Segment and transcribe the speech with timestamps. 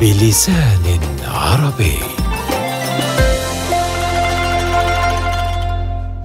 [0.00, 1.98] بلسان عربي.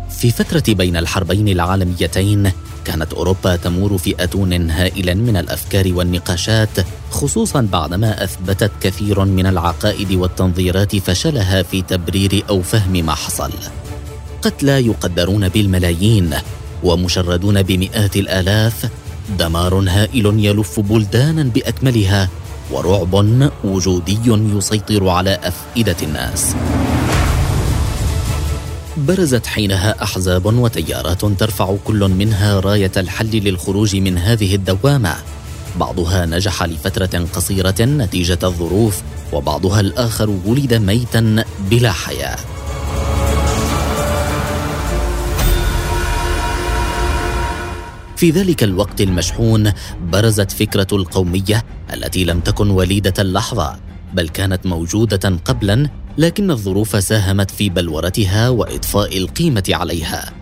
[0.09, 2.51] في فترة بين الحربين العالميتين
[2.85, 6.69] كانت أوروبا تمور في أتون هائل من الأفكار والنقاشات
[7.11, 13.51] خصوصا بعدما أثبتت كثير من العقائد والتنظيرات فشلها في تبرير أو فهم ما حصل.
[14.41, 16.33] قتلى يقدرون بالملايين
[16.83, 18.89] ومشردون بمئات الآلاف.
[19.39, 22.29] دمار هائل يلف بلدانا بأكملها
[22.71, 23.15] ورعب
[23.63, 26.55] وجودي يسيطر على أفئدة الناس.
[28.97, 35.15] برزت حينها أحزاب وتيارات ترفع كل منها راية الحل للخروج من هذه الدوامة.
[35.79, 39.01] بعضها نجح لفترة قصيرة نتيجة الظروف
[39.33, 42.37] وبعضها الآخر ولد ميتا بلا حياة.
[48.15, 49.71] في ذلك الوقت المشحون
[50.01, 51.63] برزت فكرة القومية
[51.93, 53.75] التي لم تكن وليدة اللحظة
[54.13, 60.33] بل كانت موجودة قبلا لكن الظروف ساهمت في بلورتها وإضفاء القيمة عليها.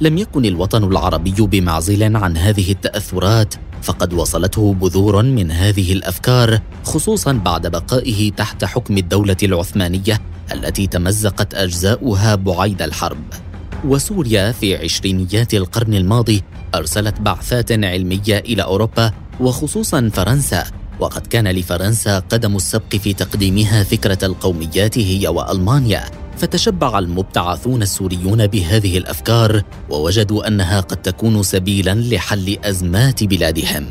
[0.00, 7.32] لم يكن الوطن العربي بمعزل عن هذه التأثرات فقد وصلته بذور من هذه الأفكار خصوصا
[7.32, 10.20] بعد بقائه تحت حكم الدولة العثمانية
[10.52, 13.49] التي تمزقت أجزاؤها بعيد الحرب.
[13.84, 16.42] وسوريا في عشرينيات القرن الماضي
[16.74, 20.64] أرسلت بعثات علمية إلى أوروبا وخصوصا فرنسا
[21.00, 26.04] وقد كان لفرنسا قدم السبق في تقديمها فكرة القوميات هي وألمانيا.
[26.36, 33.86] فتشبع المبتعثون السوريون بهذه الأفكار ووجدوا أنها قد تكون سبيلا لحل أزمات بلادهم.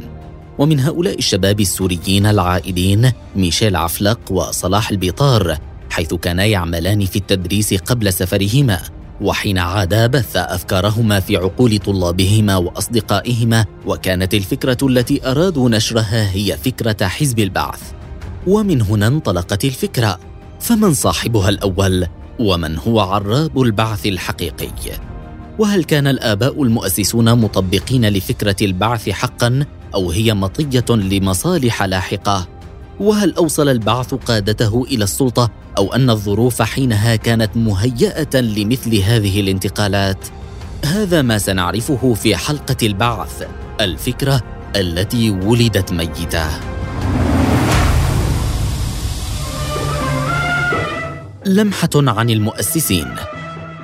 [0.58, 5.58] ومن هؤلاء الشباب السوريين العائدين ميشيل عفلق وصلاح البيطار
[5.90, 8.99] حيث كانا يعملان في التدريس قبل سفرهما.
[9.22, 17.08] وحين عادا بث افكارهما في عقول طلابهما وأصدقائهما وكانت الفكرة التي أرادوا نشرها هي فكرة
[17.08, 17.82] حزب البعث.
[18.48, 20.20] ومن هنا انطلقت الفكرة
[20.60, 22.08] فمن صاحبها الأول؟
[22.40, 24.70] ومن هو عراب البعث الحقيقي؟
[25.60, 29.66] وهل كان الآباء المؤسسون مطبقين لفكرة البعث حقا
[29.96, 32.59] أو هي مطية لمصالح لاحقة؟
[33.00, 40.26] وهل أوصل البعث قادته إلى السلطة أو أن الظروف حينها كانت مهيئة لمثل هذه الانتقالات؟
[40.86, 43.48] هذا ما سنعرفه في حلقة البعث
[43.82, 44.42] الفكرة
[44.76, 46.46] التي ولدت ميتة.
[51.46, 53.08] لمحة عن المؤسسين.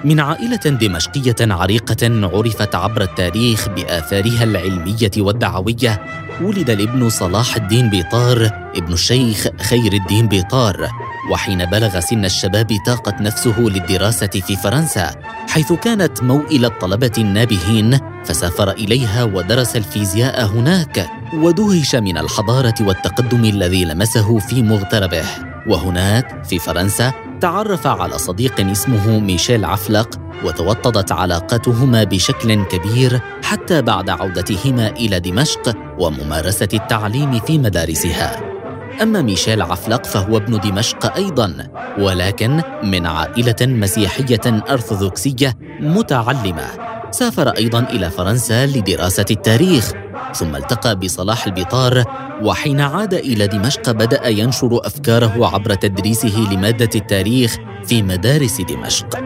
[0.05, 6.01] من عائلة دمشقية عريقة عرفت عبر التاريخ بآثارها العلمية والدعوية
[6.41, 10.89] ولد الابن صلاح الدين بيطار ابن الشيخ خير الدين بيطار.
[11.31, 15.11] وحين بلغ سن الشباب طاقت نفسه للدراسة في فرنسا
[15.49, 23.85] حيث كانت موئل الطلبة النابهين فسافر إليها ودرس الفيزياء هناك ودهش من الحضارة والتقدم الذي
[23.85, 25.54] لمسه في مغتربه.
[25.67, 34.09] وهناك في فرنسا تعرف على صديق اسمه ميشيل عفلق وتوطدت علاقتهما بشكل كبير حتى بعد
[34.09, 38.55] عودتهما إلى دمشق وممارسة التعليم في مدارسها.
[39.01, 41.67] أما ميشيل عفلق فهو ابن دمشق أيضا
[41.99, 46.67] ولكن من عائلة مسيحية أرثوذكسية متعلمة.
[47.11, 49.91] سافر أيضا إلى فرنسا لدراسة التاريخ
[50.34, 52.03] ثم التقى بصلاح البطار
[52.41, 59.19] وحين عاد إلى دمشق بدأ ينشر أفكاره عبر تدريسه لمادة التاريخ في مدارس دمشق.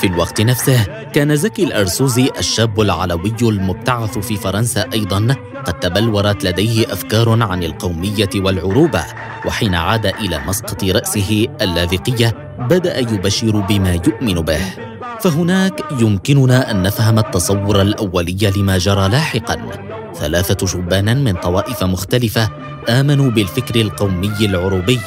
[0.00, 6.92] في الوقت نفسه كان زكي الأرسوزي الشاب العلوي المبتعث في فرنسا أيضا قد تبلورت لديه
[6.92, 9.04] أفكار عن القومية والعروبة
[9.46, 14.60] وحين عاد إلى مسقط رأسه اللاذقية بدأ يبشر بما يؤمن به.
[15.20, 19.56] فهناك يمكننا أن نفهم التصور الأولي لما جرى لاحقا.
[20.14, 22.48] ثلاثة شبان من طوائف مختلفة
[22.88, 25.00] آمنوا بالفكر القومي العروبي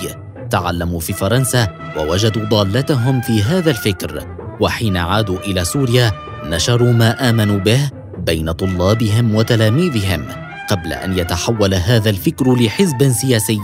[0.49, 1.67] تعلموا في فرنسا
[1.97, 4.27] ووجدوا ضالتهم في هذا الفكر.
[4.59, 6.11] وحين عادوا إلى سوريا
[6.45, 10.25] نشروا ما آمنوا به بين طلابهم وتلاميذهم.
[10.69, 13.59] قبل أن يتحول هذا الفكر لحزب سياسي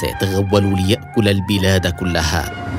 [0.00, 2.69] سيتغول ليأكل البلاد كلها.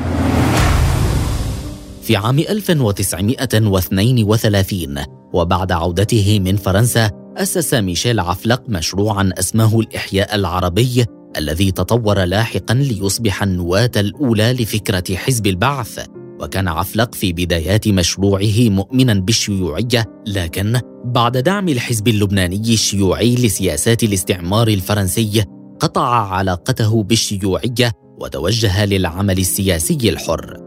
[2.01, 4.95] في عام 1932
[5.33, 11.05] وبعد عودته من فرنسا أسس ميشيل عفلق مشروعا أسماه الإحياء العربي
[11.37, 16.05] الذي تطور لاحقا ليصبح النواة الأولى لفكرة حزب البعث.
[16.39, 24.67] وكان عفلق في بدايات مشروعه مؤمنا بالشيوعية لكن بعد دعم الحزب اللبناني الشيوعي لسياسات الاستعمار
[24.67, 25.43] الفرنسي
[25.79, 30.60] قطع علاقته بالشيوعية وتوجه للعمل السياسي الحر.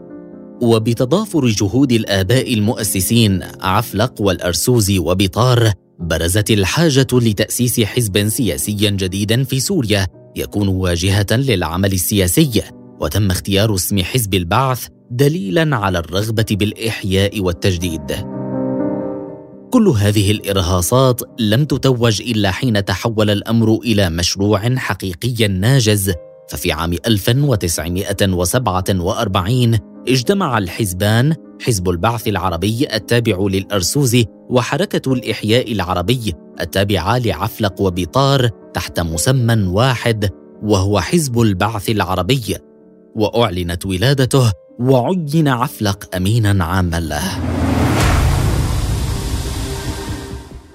[0.61, 10.07] وبتضافر جهود الآباء المؤسسين عفلق والأرسوزي وبطار برزت الحاجة لتأسيس حزب سياسي جديد في سوريا
[10.35, 12.61] يكون واجهة للعمل السياسي
[12.99, 18.11] وتم اختيار اسم حزب البعث دليلا على الرغبة بالإحياء والتجديد.
[19.71, 26.11] كل هذه الإرهاصات لم تتوج إلا حين تحول الأمر إلى مشروع حقيقي ناجز
[26.49, 37.81] ففي عام 1947 اجتمع الحزبان حزب البعث العربي التابع للأرسوزي وحركة الإحياء العربي التابعة لعفلق
[37.81, 40.29] وبيطار تحت مسمى واحد
[40.63, 42.57] وهو حزب البعث العربي.
[43.15, 47.21] وأعلنت ولادته وعين عفلق أمينا عاما له.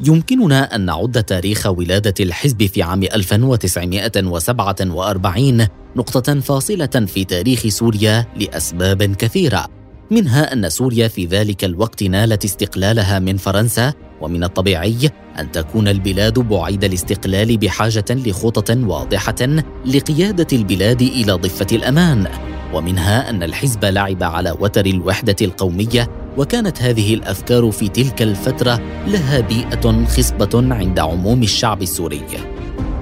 [0.04, 5.66] يمكننا أن نعد تاريخ ولادة الحزب في عام 1947
[5.96, 9.66] نقطة فاصلة في تاريخ سوريا لأسباب كثيرة.
[10.10, 16.38] منها أن سوريا في ذلك الوقت نالت استقلالها من فرنسا ومن الطبيعي أن تكون البلاد
[16.38, 22.26] بعيد الاستقلال بحاجة لخطط واضحة لقيادة البلاد إلى ضفة الأمان.
[22.74, 29.40] ومنها أن الحزب لعب على وتر الوحدة القومية وكانت هذه الافكار في تلك الفترة لها
[29.40, 32.22] بيئة خصبة عند عموم الشعب السوري.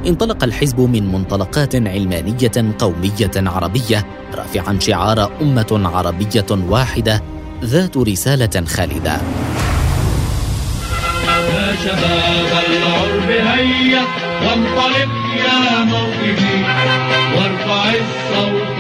[0.07, 7.23] انطلق الحزب من منطلقات علمانية قومية عربية رافعا شعار أمة عربية واحدة
[7.65, 9.21] ذات رسالة خالدة.
[11.29, 14.03] يا شباب العرب هيا
[14.43, 16.57] وانطلق يا موقفي
[17.37, 18.78] وارفع الصوت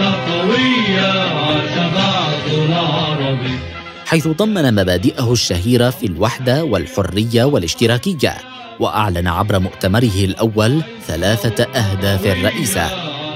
[4.08, 8.34] حيث ضمن مبادئه الشهيرة في الوحدة والحرية والاشتراكية
[8.81, 12.87] وأعلن عبر مؤتمره الأول ثلاثة أهداف رئيسه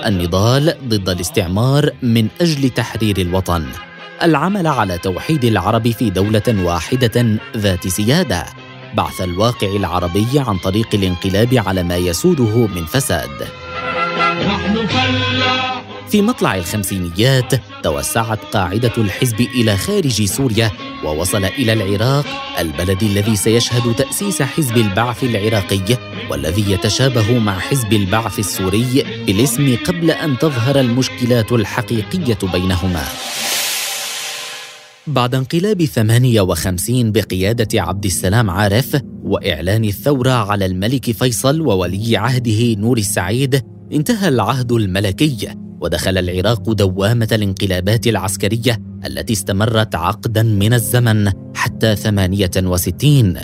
[0.07, 3.67] النضال ضد الاستعمار من أجل تحرير الوطن
[4.23, 8.47] العمل على توحيد العرب في دولة واحدة ذات سيادة
[8.95, 13.49] بعث الواقع العربي عن طريق الانقلاب على ما يسوده من فساد.
[14.47, 17.53] نحن فلاح في مطلع الخمسينيات
[17.83, 20.71] توسعت قاعدة الحزب إلى خارج سوريا
[21.05, 22.27] ووصل إلى العراق
[22.59, 25.99] البلد الذي سيشهد تأسيس حزب البعث العراقي
[26.31, 33.05] والذي يتشابه مع حزب البعث السوري بالاسم قبل أن تظهر المشكلات الحقيقية بينهما.
[35.07, 42.99] بعد انقلاب 58 بقيادة عبد السلام عارف وإعلان الثورة على الملك فيصل وولي عهده نور
[42.99, 43.63] السعيد
[43.93, 53.35] انتهى العهد الملكي ودخل العراق دوامة الانقلابات العسكرية التي استمرت عقدا من الزمن حتى 68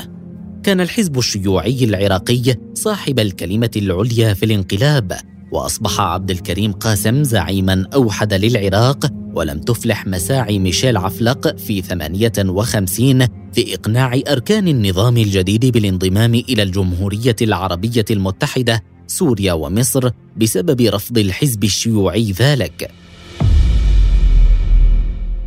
[0.62, 5.12] كان الحزب الشيوعي العراقي صاحب الكلمة العليا في الانقلاب
[5.52, 13.74] وأصبح عبد الكريم قاسم زعيما أوحد للعراق ولم تفلح مساعي ميشيل عفلق في 58 في
[13.74, 22.32] إقناع أركان النظام الجديد بالانضمام إلى الجمهورية العربية المتحدة سوريا ومصر بسبب رفض الحزب الشيوعي
[22.32, 22.90] ذلك.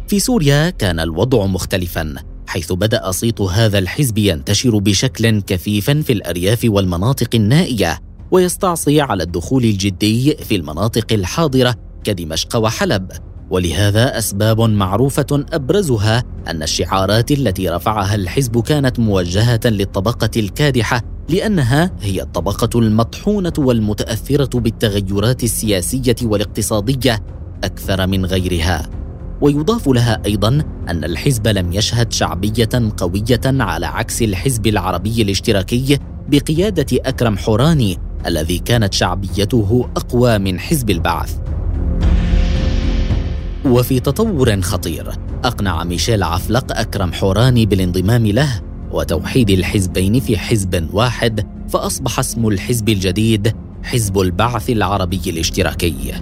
[0.07, 2.15] في سوريا كان الوضع مختلفا
[2.47, 7.99] حيث بدأ صيت هذا الحزب ينتشر بشكل كثيف في الأرياف والمناطق النائية
[8.31, 13.11] ويستعصي على الدخول الجدي في المناطق الحاضرة كدمشق وحلب.
[13.49, 22.21] ولهذا أسباب معروفة أبرزها أن الشعارات التي رفعها الحزب كانت موجهة للطبقة الكادحة لأنها هي
[22.21, 27.19] الطبقة المطحونة والمتأثرة بالتغيرات السياسية والاقتصادية
[27.63, 28.89] أكثر من غيرها.
[29.41, 35.99] ويضاف لها أيضا أن الحزب لم يشهد شعبية قوية على عكس الحزب العربي الاشتراكي
[36.29, 41.37] بقيادة أكرم حوراني الذي كانت شعبيته أقوى من حزب البعث.
[43.65, 45.11] وفي تطور خطير
[45.43, 48.61] أقنع ميشيل عفلق أكرم حوراني بالانضمام له
[48.93, 56.13] وتوحيد الحزبين في حزب واحد فأصبح اسم الحزب الجديد حزب البعث العربي الاشتراكي.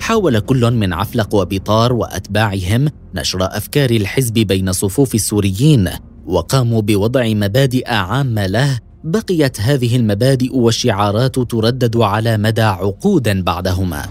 [0.00, 5.90] حاول كل من عفلق وبطار وأتباعهم نشر أفكار الحزب بين صفوف السوريين
[6.26, 8.78] وقاموا بوضع مبادئ عامة له.
[9.04, 14.06] بقيت هذه المبادئ والشعارات تردد على مدى عقود بعدهما.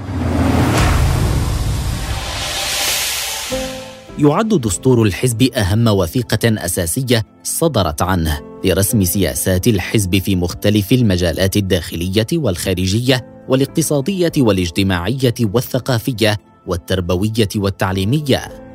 [4.20, 12.28] يعد دستور الحزب أهم وثيقة أساسية صدرت عنه لرسم سياسات الحزب في مختلف المجالات الداخلية
[12.34, 18.68] والخارجية والاقتصادية والاجتماعية والثقافية والتربوية والتعليمية.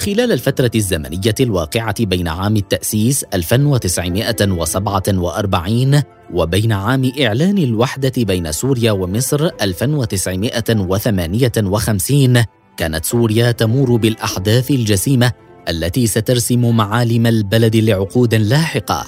[0.00, 6.02] خلال الفترة الزمنية الواقعة بين عام التأسيس 1947
[6.32, 12.44] وبين إعلان إعلان الوحدة بين سوريا ومصر 1958
[12.78, 15.32] كانت سوريا تمور بالأحداث الجسيمة
[15.68, 19.06] التي سترسم معالم البلد لعقود لاحقة.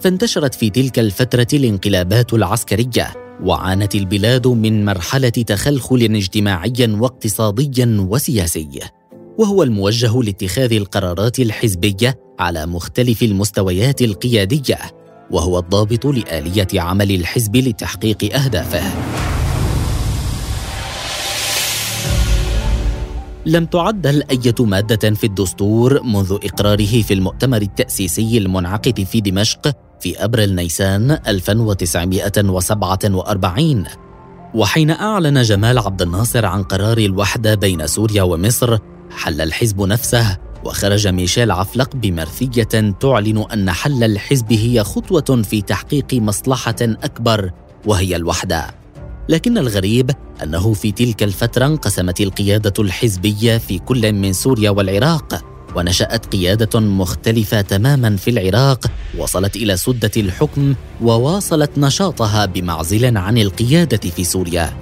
[0.00, 8.80] فانتشرت في تلك الفترة الانقلابات العسكرية وعانت البلاد من مرحلة تخلخل اجتماعي واقتصادي وسياسي.
[9.38, 14.78] وهو الموجه لاتخاذ القرارات الحزبية على مختلف المستويات القيادية
[15.30, 18.82] وهو الضابط لآلية عمل الحزب لتحقيق أهدافه.
[23.46, 30.24] لم تعدل أي مادة في الدستور منذ إقراره في المؤتمر التأسيسي المنعقد في دمشق في
[30.24, 33.84] أبريل نيسان 1947
[34.54, 38.78] وحين أعلن جمال عبد الناصر عن قرار الوحدة بين سوريا ومصر
[39.10, 46.14] حل الحزب نفسه وخرج ميشيل عفلق بمرثية تعلن أن حل الحزب هي خطوة في تحقيق
[46.14, 47.50] مصلحة أكبر
[47.86, 48.81] وهي الوحدة.
[49.28, 50.10] لكن الغريب
[50.42, 55.44] أنه في تلك الفترة انقسمت القيادة الحزبية في كل من سوريا والعراق
[55.76, 58.86] ونشأت قيادة مختلفة تماما في العراق
[59.18, 64.72] وصلت إلى سدة الحكم وواصلت نشاطها بمعزل عن القيادة في سوريا.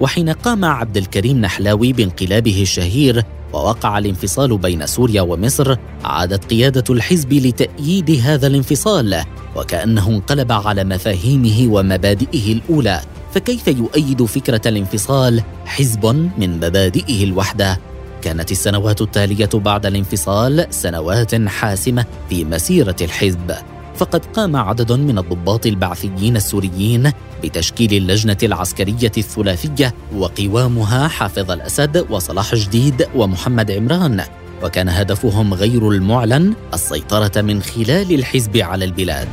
[0.00, 3.22] وحين قام عبد الكريم نحلاوي بانقلابه الشهير
[3.52, 9.22] ووقع الانفصال بين سوريا ومصر عادت قيادة الحزب لتأييد هذا الانفصال
[9.56, 13.00] وكأنه انقلب على مفاهيمه ومبادئه الأولى.
[13.34, 16.06] فكيف يؤيد فكرة الانفصال حزب
[16.38, 17.80] من مبادئه الوحدة؟
[18.22, 23.54] كانت السنوات التالية بعد الانفصال سنوات حاسمة في مسيرة الحزب.
[23.96, 27.12] فقد قام عدد من الضباط البعثيين السوريين
[27.42, 34.24] بتشكيل اللجنة العسكرية الثلاثية وقوامها حافظ الأسد وصلاح جديد ومحمد عمران.
[34.62, 39.28] وكان هدفهم غير المعلن السيطرة من خلال الحزب على البلاد.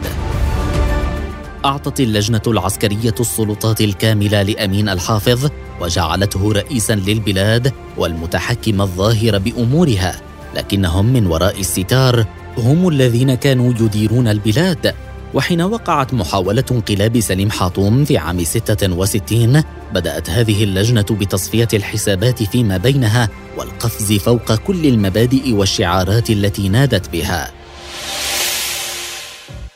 [1.66, 5.50] أعطت اللجنة العسكرية السلطات الكاملة لأمين الحافظ
[5.82, 10.22] وجعلته رئيسا للبلاد والمتحكم الظاهر بأمورها.
[10.56, 12.26] لكنهم من وراء الستار
[12.58, 14.96] هم الذين كانوا يديرون البلاد.
[15.34, 19.64] وحين وقعت محاولة انقلاب سليم حاطوم في عام 66
[19.94, 27.61] بدأت هذه اللجنة بتصفية الحسابات فيما بينها والقفز فوق كل المبادئ والشعارات التي نادت بها.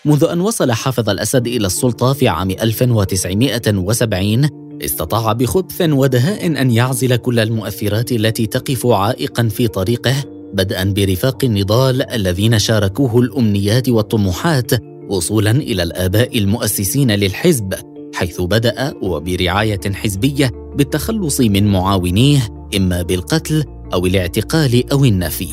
[0.05, 4.49] منذ أن وصل حافظ الأسد إلى السلطة في عام 1970
[4.81, 10.13] استطاع بخبث ودهاء أن يعزل كل المؤثرات التي تقف عائقا في طريقه
[10.53, 14.71] بدءا برفاق النضال الذين شاركوه الأمنيات والطموحات
[15.09, 17.73] وصولا إلى الآباء المؤسسين للحزب
[18.15, 25.47] حيث بدأ وبرعاية حزبية بالتخلص من معاونيه إما بالقتل أو الاعتقال أو النفي.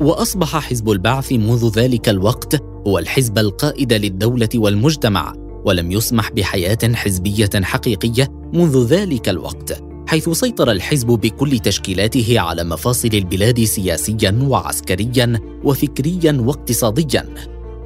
[0.00, 5.32] وأصبح حزب البعث منذ ذلك الوقت هو الحزب القائد للدولة والمجتمع
[5.64, 13.10] ولم يسمح بحياة حزبية حقيقية منذ ذلك الوقت حيث سيطر الحزب بكل تشكيلاته على مفاصل
[13.14, 17.34] البلاد سياسيا وعسكريا وفكريا واقتصاديا.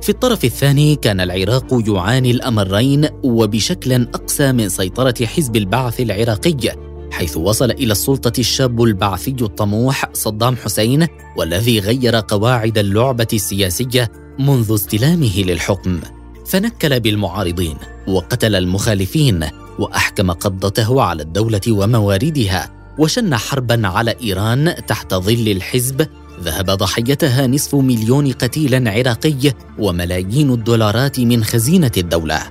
[0.02, 6.76] في الطرف الثاني كان العراق يعاني الأمرين وبشكل أقسى من سيطرة حزب البعث العراقي
[7.12, 14.74] حيث وصل إلى السلطة الشاب البعثي الطموح صدام حسين والذي غير قواعد اللعبة السياسية منذ
[14.74, 16.00] استلامه للحكم
[16.46, 19.46] فنكل بالمعارضين وقتل المخالفين
[19.78, 26.06] وأحكم قبضته على الدولة ومواردها وشن حربا على إيران تحت ظل الحزب
[26.42, 32.42] ذهب ضحيتها نصف مليون قتيل عراقي وملايين الدولارات من خزينة الدولة.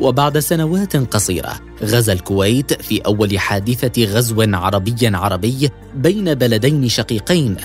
[0.00, 7.56] وبعد سنوات قصيرة غزا الكويت في أول حادثة غزو عربي عربي بين بلدين شقيقين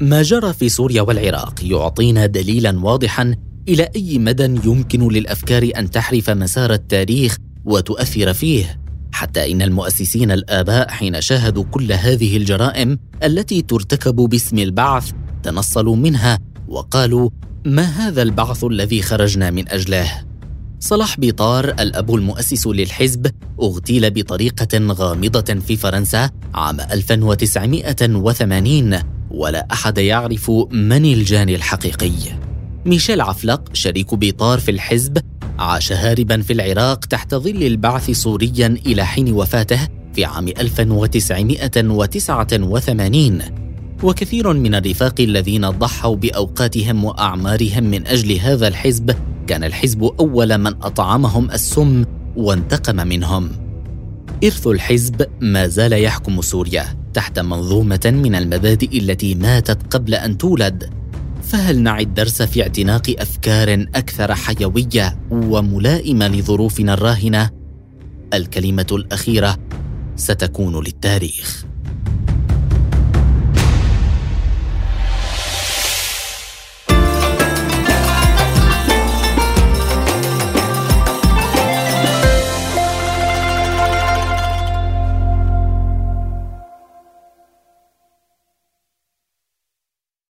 [0.00, 3.34] ما جرى في سوريا والعراق يعطينا دليلا واضحا
[3.68, 8.80] إلى أي مدى يمكن للأفكار أن تحرف مسار التاريخ وتؤثر فيه
[9.12, 15.10] حتى إن المؤسسين الآباء حين شاهدوا كل هذه الجرائم التي ترتكب باسم البعث
[15.42, 16.38] تنصلوا منها
[16.68, 17.30] وقالوا
[17.64, 20.24] ما هذا البعث الذي خرجنا من أجله؟
[20.80, 23.26] صلاح بيطار الأب المؤسس للحزب
[23.62, 32.10] اغتيل بطريقة غامضة في فرنسا عام 1980 ولا أحد يعرف من الجاني الحقيقي.
[32.86, 35.18] ميشيل عفلق شريك بيطار في الحزب
[35.58, 43.42] عاش هاربا في العراق تحت ظل البعث سوريا إلى حين وفاته في عام 1989
[44.02, 50.74] وكثير من الرفاق الذين ضحوا بأوقاتهم وأعمارهم من أجل هذا الحزب كان الحزب أول من
[50.82, 52.04] أطعمهم السم
[52.36, 53.50] وانتقم منهم.
[54.44, 56.99] إرث الحزب ما زال يحكم سوريا.
[57.14, 60.90] تحت منظومة من المبادئ التي ماتت قبل أن تولد.
[61.42, 67.50] فهل نعي الدرس في اعتناق أفكار أكثر حيوية وملائمة لظروفنا الراهنة؟
[68.34, 69.58] الكلمة الأخيرة
[70.16, 71.69] ستكون للتاريخ.